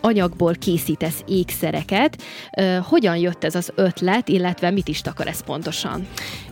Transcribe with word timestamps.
anyagból 0.00 0.54
készítesz 0.54 1.22
ékszereket. 1.26 2.22
Hogyan 2.82 3.16
jött 3.16 3.44
ez 3.44 3.54
az 3.54 3.72
ötlet, 3.74 4.28
illetve 4.28 4.70
mit 4.70 4.88
is 4.88 5.00
takar 5.00 5.26
ez 5.26 5.40
pontosan? 5.40 6.06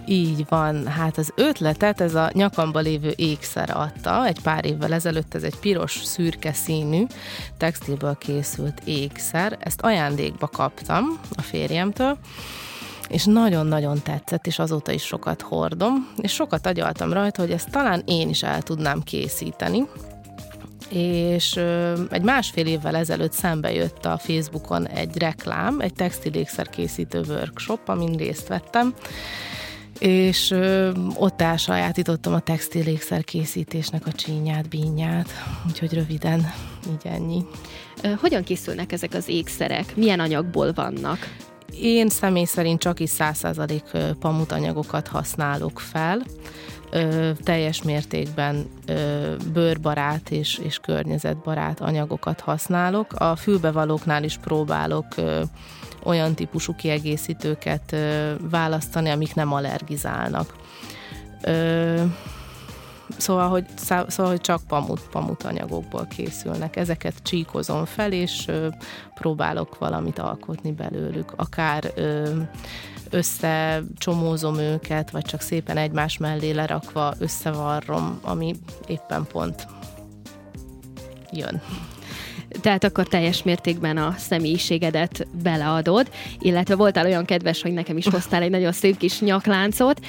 Így 0.06 0.44
van, 0.48 0.86
hát 0.86 1.18
az 1.18 1.32
ötletet 1.34 2.00
ez 2.00 2.14
a 2.14 2.30
nyakamba 2.32 2.78
lévő 2.78 3.12
ékszer 3.16 3.70
adta, 3.76 4.26
egy 4.26 4.40
pár 4.42 4.64
évvel 4.64 4.92
ezelőtt 4.92 5.34
ez 5.34 5.42
egy 5.42 5.56
piros, 5.56 6.00
szürke 6.02 6.52
színű 6.52 7.04
textilből 7.58 8.16
készült 8.18 8.80
ékszer, 8.84 9.56
ezt 9.60 9.80
ajándékba 9.80 10.46
kaptam 10.46 11.20
a 11.36 11.42
férjemtől, 11.42 12.18
és 13.08 13.24
nagyon-nagyon 13.24 14.02
tetszett, 14.02 14.46
és 14.46 14.58
azóta 14.58 14.92
is 14.92 15.02
sokat 15.02 15.42
hordom, 15.42 16.08
és 16.16 16.32
sokat 16.32 16.66
agyaltam 16.66 17.12
rajta, 17.12 17.40
hogy 17.42 17.50
ezt 17.50 17.70
talán 17.70 18.02
én 18.06 18.28
is 18.28 18.42
el 18.42 18.62
tudnám 18.62 19.02
készíteni, 19.02 19.86
és 20.90 21.60
egy 22.10 22.22
másfél 22.22 22.66
évvel 22.66 22.96
ezelőtt 22.96 23.32
szembe 23.32 23.72
jött 23.72 24.04
a 24.04 24.18
Facebookon 24.18 24.86
egy 24.86 25.18
reklám, 25.18 25.80
egy 25.80 25.92
textilékszer 25.92 26.68
készítő 26.68 27.20
workshop, 27.28 27.88
amin 27.88 28.16
részt 28.16 28.48
vettem, 28.48 28.94
és 29.98 30.50
ö, 30.50 30.90
ott 31.16 31.40
elsajátítottam 31.40 32.34
a 32.34 32.40
textilékszer 32.40 33.24
készítésnek 33.24 34.06
a 34.06 34.12
csínyát, 34.12 34.68
bínyát, 34.68 35.28
úgyhogy 35.66 35.92
röviden 35.92 36.52
így 36.88 37.12
ennyi. 37.12 37.44
Hogyan 38.20 38.42
készülnek 38.44 38.92
ezek 38.92 39.14
az 39.14 39.28
ékszerek? 39.28 39.96
Milyen 39.96 40.20
anyagból 40.20 40.72
vannak? 40.72 41.18
Én 41.80 42.08
személy 42.08 42.44
szerint 42.44 42.80
csak 42.80 43.00
is 43.00 43.10
100% 43.18 44.16
pamutanyagokat 44.20 45.08
használok 45.08 45.80
fel, 45.80 46.22
teljes 47.42 47.82
mértékben 47.82 48.66
bőrbarát 49.52 50.30
és, 50.30 50.58
és 50.58 50.78
környezetbarát 50.78 51.80
anyagokat 51.80 52.40
használok. 52.40 53.12
A 53.12 53.36
fülbevalóknál 53.36 54.24
is 54.24 54.36
próbálok 54.36 55.06
olyan 56.02 56.34
típusú 56.34 56.74
kiegészítőket 56.74 57.96
választani, 58.50 59.10
amik 59.10 59.34
nem 59.34 59.52
allergizálnak. 59.52 60.54
Szóval, 63.16 63.48
hogy, 63.48 63.64
szóval, 63.76 64.30
hogy 64.30 64.40
csak 64.40 64.60
pamut, 64.68 65.00
pamut 65.10 65.42
anyagokból 65.42 66.06
készülnek. 66.06 66.76
Ezeket 66.76 67.14
csíkozom 67.22 67.84
fel, 67.84 68.12
és 68.12 68.48
ö, 68.48 68.68
próbálok 69.14 69.78
valamit 69.78 70.18
alkotni 70.18 70.72
belőlük. 70.72 71.32
Akár 71.36 71.92
ö, 71.94 72.40
összecsomózom 73.10 74.58
őket, 74.58 75.10
vagy 75.10 75.24
csak 75.24 75.40
szépen 75.40 75.76
egymás 75.76 76.18
mellé 76.18 76.50
lerakva 76.50 77.14
összevarrom, 77.18 78.18
ami 78.22 78.54
éppen 78.86 79.26
pont 79.26 79.66
jön. 81.32 81.62
Tehát 82.60 82.84
akkor 82.84 83.06
teljes 83.08 83.42
mértékben 83.42 83.96
a 83.96 84.14
személyiségedet 84.18 85.26
beleadod, 85.42 86.10
illetve 86.38 86.74
voltál 86.74 87.06
olyan 87.06 87.24
kedves, 87.24 87.62
hogy 87.62 87.72
nekem 87.72 87.96
is 87.96 88.08
hoztál 88.08 88.42
egy 88.42 88.50
nagyon 88.50 88.72
szép 88.72 88.96
kis 88.96 89.20
nyakláncot, 89.20 90.00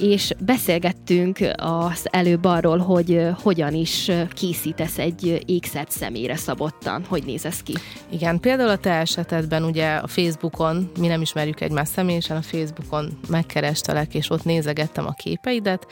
és 0.00 0.32
beszélgettünk 0.38 1.38
az 1.56 2.06
előbb 2.10 2.44
arról, 2.44 2.78
hogy 2.78 3.28
hogyan 3.42 3.74
is 3.74 4.10
készítesz 4.34 4.98
egy 4.98 5.42
ékszert 5.46 5.90
személyre 5.90 6.36
szabottan. 6.36 7.04
Hogy 7.08 7.24
néz 7.24 7.44
ez 7.44 7.62
ki? 7.62 7.74
Igen, 8.08 8.40
például 8.40 8.68
a 8.68 8.76
te 8.76 8.90
esetedben 8.90 9.64
ugye 9.64 9.94
a 9.94 10.06
Facebookon, 10.06 10.90
mi 10.98 11.06
nem 11.06 11.20
ismerjük 11.20 11.60
egymást 11.60 11.92
személyesen, 11.92 12.36
a 12.36 12.42
Facebookon 12.42 13.18
megkerestelek, 13.28 14.14
és 14.14 14.30
ott 14.30 14.44
nézegettem 14.44 15.06
a 15.06 15.12
képeidet, 15.12 15.86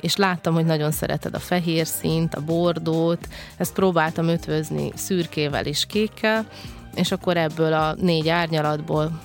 és 0.00 0.16
láttam, 0.16 0.54
hogy 0.54 0.64
nagyon 0.64 0.90
szereted 0.90 1.34
a 1.34 1.38
fehér 1.38 1.86
színt, 1.86 2.34
a 2.34 2.44
bordót, 2.44 3.28
ezt 3.56 3.74
próbáltam 3.74 4.28
ötvözni 4.28 4.90
szürkével 4.94 5.66
és 5.66 5.86
kékkel, 5.86 6.46
és 6.94 7.12
akkor 7.12 7.36
ebből 7.36 7.72
a 7.72 7.94
négy 7.94 8.28
árnyalatból 8.28 9.20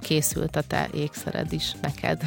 készült 0.00 0.56
a 0.56 0.62
te 0.62 0.88
ékszered 0.94 1.52
is 1.52 1.72
neked. 1.82 2.22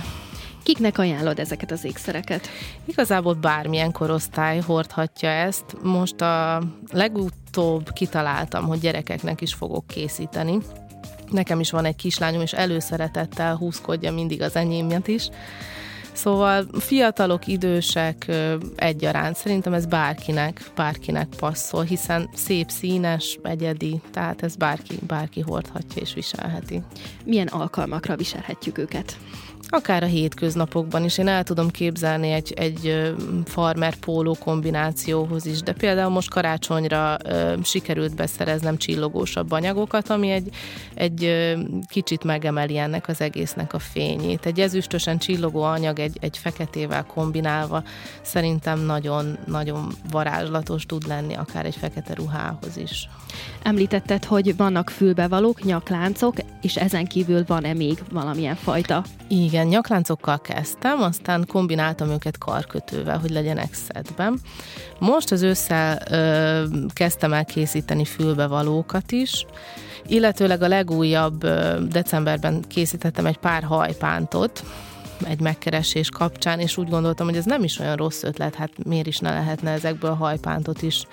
Kiknek 0.67 0.97
ajánlod 0.97 1.39
ezeket 1.39 1.71
az 1.71 1.83
ékszereket? 1.83 2.47
Igazából 2.85 3.33
bármilyen 3.33 3.91
korosztály 3.91 4.59
hordhatja 4.59 5.29
ezt. 5.29 5.63
Most 5.83 6.21
a 6.21 6.63
legutóbb 6.91 7.91
kitaláltam, 7.93 8.65
hogy 8.65 8.79
gyerekeknek 8.79 9.41
is 9.41 9.53
fogok 9.53 9.87
készíteni. 9.87 10.57
Nekem 11.31 11.59
is 11.59 11.71
van 11.71 11.85
egy 11.85 11.95
kislányom, 11.95 12.41
és 12.41 12.53
előszeretettel 12.53 13.55
húzkodja 13.55 14.11
mindig 14.11 14.41
az 14.41 14.55
enyémjet 14.55 15.07
is. 15.07 15.29
Szóval 16.17 16.67
fiatalok, 16.79 17.47
idősek 17.47 18.31
egyaránt, 18.75 19.35
szerintem 19.35 19.73
ez 19.73 19.85
bárkinek, 19.85 20.71
bárkinek 20.75 21.27
passzol, 21.39 21.83
hiszen 21.83 22.29
szép, 22.33 22.69
színes, 22.69 23.39
egyedi, 23.43 24.01
tehát 24.11 24.43
ez 24.43 24.55
bárki, 24.55 24.99
bárki 25.07 25.41
hordhatja 25.41 26.01
és 26.01 26.13
viselheti. 26.13 26.81
Milyen 27.25 27.47
alkalmakra 27.47 28.15
viselhetjük 28.15 28.77
őket? 28.77 29.17
Akár 29.69 30.03
a 30.03 30.05
hétköznapokban 30.05 31.03
is. 31.03 31.17
Én 31.17 31.27
el 31.27 31.43
tudom 31.43 31.69
képzelni 31.69 32.31
egy, 32.31 32.53
egy 32.55 33.13
farmer 33.45 33.95
póló 33.95 34.37
kombinációhoz 34.39 35.45
is, 35.45 35.61
de 35.61 35.73
például 35.73 36.09
most 36.09 36.29
karácsonyra 36.29 37.17
ö, 37.25 37.53
sikerült 37.63 38.15
beszereznem 38.15 38.77
csillogósabb 38.77 39.51
anyagokat, 39.51 40.09
ami 40.09 40.29
egy, 40.29 40.49
egy 40.93 41.23
ö, 41.23 41.59
kicsit 41.87 42.23
megemeli 42.23 42.77
ennek 42.77 43.07
az 43.07 43.21
egésznek 43.21 43.73
a 43.73 43.79
fényét. 43.79 44.45
Egy 44.45 44.59
ezüstösen 44.59 45.17
csillogó 45.17 45.61
anyag 45.61 45.99
egy, 46.07 46.17
egy 46.19 46.37
feketével 46.37 47.03
kombinálva 47.03 47.83
szerintem 48.21 48.79
nagyon, 48.79 49.37
nagyon 49.45 49.93
varázslatos 50.11 50.85
tud 50.85 51.07
lenni, 51.07 51.33
akár 51.35 51.65
egy 51.65 51.75
fekete 51.75 52.13
ruhához 52.13 52.77
is. 52.77 53.09
Említetted, 53.63 54.25
hogy 54.25 54.55
vannak 54.57 54.89
fülbevalók, 54.89 55.63
nyakláncok, 55.63 56.35
és 56.61 56.75
ezen 56.75 57.05
kívül 57.05 57.43
van-e 57.47 57.73
még 57.73 58.03
valamilyen 58.11 58.55
fajta? 58.55 59.03
Igen, 59.27 59.67
nyakláncokkal 59.67 60.41
kezdtem, 60.41 61.01
aztán 61.01 61.45
kombináltam 61.47 62.09
őket 62.09 62.37
karkötővel, 62.37 63.17
hogy 63.17 63.29
legyenek 63.29 63.73
szedben. 63.73 64.39
Most 64.99 65.31
az 65.31 65.41
ősszel 65.41 66.01
ö, 66.09 66.63
kezdtem 66.93 67.33
el 67.33 67.45
készíteni 67.45 68.05
fülbevalókat 68.05 69.11
is, 69.11 69.45
illetőleg 70.07 70.61
a 70.61 70.67
legújabb 70.67 71.47
decemberben 71.89 72.63
készítettem 72.67 73.25
egy 73.25 73.37
pár 73.37 73.63
hajpántot, 73.63 74.63
egy 75.23 75.39
megkeresés 75.39 76.09
kapcsán, 76.09 76.59
és 76.59 76.77
úgy 76.77 76.89
gondoltam, 76.89 77.27
hogy 77.27 77.35
ez 77.35 77.45
nem 77.45 77.63
is 77.63 77.79
olyan 77.79 77.95
rossz 77.95 78.23
ötlet, 78.23 78.55
hát 78.55 78.83
miért 78.85 79.07
is 79.07 79.17
ne 79.17 79.33
lehetne 79.33 79.71
ezekből 79.71 80.13
hajpántot 80.13 80.81
is 80.81 81.03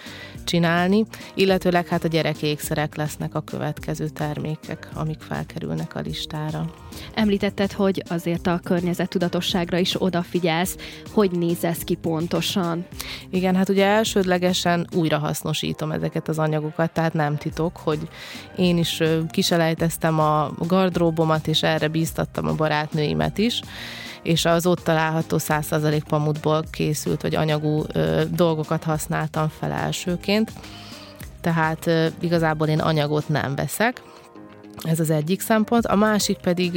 csinálni, 0.44 1.04
illetőleg 1.34 1.86
hát 1.86 2.04
a 2.04 2.08
gyerekékszerek 2.08 2.96
lesznek 2.96 3.34
a 3.34 3.40
következő 3.40 4.08
termékek, 4.08 4.88
amik 4.94 5.20
felkerülnek 5.20 5.94
a 5.94 6.00
listára. 6.00 6.70
Említetted, 7.14 7.72
hogy 7.72 8.02
azért 8.08 8.46
a 8.46 8.60
környezettudatosságra 8.64 9.78
is 9.78 10.02
odafigyelsz, 10.02 10.76
hogy 11.12 11.30
néz 11.30 11.64
ez 11.64 11.78
ki 11.78 11.94
pontosan? 11.94 12.86
Igen, 13.30 13.56
hát 13.56 13.68
ugye 13.68 13.86
elsődlegesen 13.86 14.86
újra 14.96 15.18
hasznosítom 15.18 15.92
ezeket 15.92 16.28
az 16.28 16.38
anyagokat, 16.38 16.90
tehát 16.90 17.12
nem 17.12 17.36
titok, 17.36 17.76
hogy 17.76 18.08
én 18.56 18.78
is 18.78 19.02
kiselejteztem 19.30 20.18
a 20.20 20.50
gardróbomat, 20.58 21.46
és 21.46 21.62
erre 21.62 21.88
bíztattam 21.88 22.46
a 22.46 22.54
barátnőimet 22.54 23.38
is, 23.38 23.60
és 24.22 24.44
az 24.44 24.66
ott 24.66 24.84
található 24.84 25.36
100% 25.40 26.02
pamutból 26.08 26.64
készült, 26.70 27.22
vagy 27.22 27.34
anyagú 27.34 27.82
dolgokat 28.30 28.84
használtam 28.84 29.48
fel 29.58 29.72
elsőként. 29.72 30.52
Tehát 31.40 31.90
igazából 32.20 32.66
én 32.66 32.80
anyagot 32.80 33.28
nem 33.28 33.54
veszek, 33.54 34.02
ez 34.82 35.00
az 35.00 35.10
egyik 35.10 35.40
szempont. 35.40 35.86
A 35.86 35.96
másik 35.96 36.36
pedig 36.36 36.76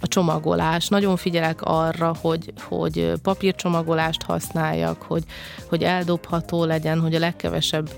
a 0.00 0.08
csomagolás. 0.08 0.88
Nagyon 0.88 1.16
figyelek 1.16 1.62
arra, 1.62 2.14
hogy, 2.20 2.52
hogy 2.62 3.12
papírcsomagolást 3.22 4.22
használjak, 4.22 5.02
hogy, 5.02 5.24
hogy 5.68 5.82
eldobható 5.82 6.64
legyen, 6.64 7.00
hogy 7.00 7.14
a 7.14 7.18
legkevesebb 7.18 7.90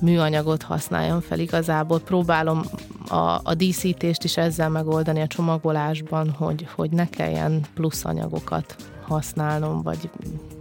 műanyagot 0.00 0.62
használjon 0.62 1.20
fel 1.20 1.38
igazából. 1.38 2.00
Próbálom 2.00 2.62
a, 3.08 3.40
a 3.42 3.54
díszítést 3.56 4.24
is 4.24 4.36
ezzel 4.36 4.68
megoldani 4.68 5.20
a 5.20 5.26
csomagolásban, 5.26 6.30
hogy, 6.30 6.68
hogy 6.74 6.90
ne 6.90 7.08
kelljen 7.08 7.60
plusz 7.74 8.04
anyagokat 8.04 8.76
használnom, 9.06 9.82
vagy 9.82 10.10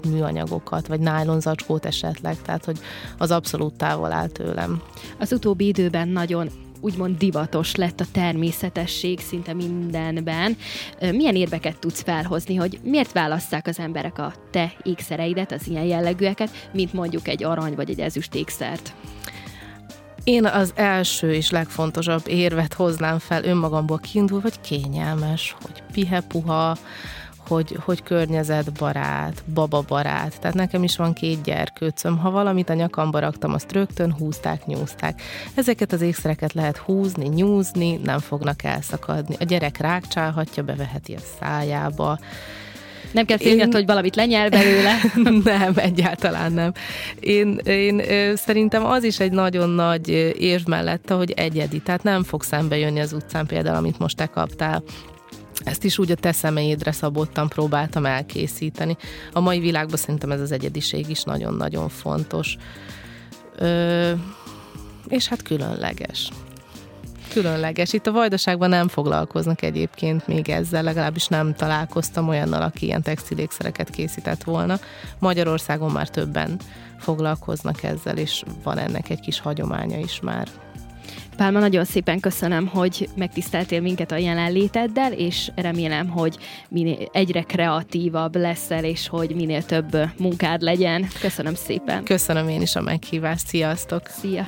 műanyagokat, 0.10 0.88
vagy 0.88 1.00
nájlonzacskót 1.00 1.86
esetleg, 1.86 2.42
tehát 2.42 2.66
hogy 2.66 2.80
az 3.18 3.32
abszolút 3.32 3.74
távol 3.74 4.12
áll 4.12 4.28
tőlem. 4.28 4.82
Az 5.20 5.32
utóbbi 5.32 5.68
időben 5.68 6.08
nagyon 6.08 6.50
úgymond 6.80 7.18
divatos 7.18 7.76
lett 7.76 8.00
a 8.00 8.06
természetesség 8.12 9.20
szinte 9.20 9.54
mindenben. 9.54 10.58
Milyen 11.00 11.36
érveket 11.36 11.80
tudsz 11.80 12.02
felhozni, 12.02 12.56
hogy 12.56 12.80
miért 12.84 13.12
válasszák 13.12 13.68
az 13.68 13.80
emberek 13.80 14.20
a 14.20 14.34
te 14.52 14.74
ékszereidet, 14.84 15.52
az 15.52 15.68
ilyen 15.68 15.86
jellegűeket, 15.86 16.70
mint 16.74 16.94
mondjuk 16.94 17.28
egy 17.28 17.44
arany 17.44 17.76
vagy 17.76 17.90
egy 17.90 18.00
ezüst 18.00 18.36
ékszert? 18.36 18.94
Én 20.30 20.46
az 20.46 20.72
első 20.76 21.34
és 21.34 21.50
legfontosabb 21.50 22.22
érvet 22.28 22.74
hoznám 22.74 23.20
fel 23.20 23.44
önmagamból 23.44 23.98
kiindul, 23.98 24.42
hogy 24.42 24.62
kényelmes, 24.62 25.56
hogy 25.62 25.84
pihe-puha, 25.92 26.78
hogy, 27.48 27.78
hogy 27.86 28.04
környezetbarát, 28.04 29.44
bababarát. 29.54 30.40
Tehát 30.40 30.56
nekem 30.56 30.84
is 30.84 30.98
van 30.98 31.14
két 31.14 31.44
gyerkőcöm. 31.44 32.18
Ha 32.18 32.32
valamit 32.32 32.70
a 32.70 32.74
nyakamba 32.74 33.20
raktam, 33.20 33.54
azt 33.54 33.72
rögtön 33.72 34.14
húzták, 34.14 34.66
nyúzták. 34.66 35.22
Ezeket 35.56 35.92
az 35.92 36.02
ékszereket 36.02 36.54
lehet 36.54 36.78
húzni, 36.78 37.28
nyúzni, 37.28 38.00
nem 38.04 38.20
fognak 38.20 38.64
elszakadni. 38.64 39.36
A 39.40 39.44
gyerek 39.44 39.78
rákcsálhatja, 39.78 40.64
beveheti 40.64 41.14
a 41.14 41.20
szájába. 41.40 42.20
Nem 43.12 43.26
kell 43.26 43.38
félni, 43.38 43.62
én... 43.62 43.72
hogy 43.72 43.86
valamit 43.86 44.16
lenyel 44.16 44.50
belőle. 44.50 44.96
nem, 45.58 45.74
egyáltalán 45.76 46.52
nem. 46.52 46.72
Én, 47.20 47.60
én 47.66 48.02
szerintem 48.36 48.86
az 48.86 49.04
is 49.04 49.20
egy 49.20 49.32
nagyon 49.32 49.70
nagy 49.70 50.10
érv 50.40 50.68
mellette, 50.68 51.14
hogy 51.14 51.32
egyedi. 51.32 51.80
Tehát 51.80 52.04
nem 52.04 52.24
fog 52.24 52.44
szembe 52.44 52.78
jönni 52.78 53.00
az 53.00 53.14
utcán 53.14 53.46
például, 53.46 53.76
amit 53.76 54.00
most 54.00 54.18
te 54.18 54.26
kaptál 54.26 54.84
ezt 55.64 55.84
is 55.84 55.98
úgy 55.98 56.12
a 56.12 56.16
te 56.16 56.32
személyedre 56.32 56.92
szabottan 56.92 57.50
próbáltam 57.50 58.06
elkészíteni. 58.06 58.98
A 59.34 59.40
mai 59.40 59.60
világban 59.60 59.98
szerintem 59.98 60.32
ez 60.32 60.42
az 60.42 60.52
egyediség 60.52 61.10
is 61.10 61.24
nagyon-nagyon 61.24 61.90
fontos. 61.90 62.56
Ö, 63.58 64.12
és 65.08 65.28
hát 65.28 65.42
különleges. 65.42 66.30
Különleges. 67.30 67.94
Itt 67.94 68.08
a 68.08 68.12
vajdaságban 68.12 68.70
nem 68.70 68.88
foglalkoznak 68.88 69.62
egyébként 69.62 70.28
még 70.28 70.50
ezzel, 70.50 70.84
legalábbis 70.84 71.28
nem 71.28 71.54
találkoztam 71.54 72.30
olyannal, 72.30 72.62
aki 72.62 72.86
ilyen 72.86 73.02
textilékszereket 73.02 73.90
készített 73.90 74.44
volna. 74.44 74.80
Magyarországon 75.20 75.92
már 75.92 76.10
többen 76.10 76.60
foglalkoznak 76.98 77.84
ezzel, 77.84 78.18
és 78.18 78.44
van 78.64 78.78
ennek 78.78 79.10
egy 79.10 79.20
kis 79.20 79.40
hagyománya 79.40 79.98
is 79.98 80.20
már. 80.22 80.48
Pálma, 81.40 81.60
nagyon 81.60 81.86
szépen 81.86 82.20
köszönöm, 82.20 82.68
hogy 82.68 83.10
megtiszteltél 83.16 83.82
minket 83.82 84.12
a 84.12 84.18
jelenléteddel, 84.18 85.14
és 85.14 85.52
remélem, 85.56 86.08
hogy 86.10 86.38
minél, 86.70 87.10
egyre 87.12 87.42
kreatívabb 87.42 88.36
leszel, 88.36 88.84
és 88.84 89.08
hogy 89.08 89.36
minél 89.36 89.64
több 89.64 89.98
munkád 90.18 90.62
legyen. 90.62 91.08
Köszönöm 91.22 91.56
szépen. 91.56 92.04
Köszönöm 92.04 92.50
én 92.50 92.62
is 92.62 92.76
a 92.76 92.82
meghívást. 92.82 93.48
Sziasztok! 93.48 94.08
Szia! 94.08 94.48